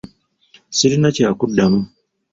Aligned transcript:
Sirina 0.77 1.09
kyakuddamu. 1.15 1.79